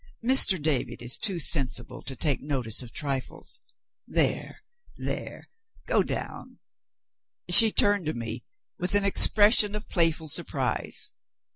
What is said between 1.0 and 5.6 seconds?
is too sensible to take notice of trifles. There! there!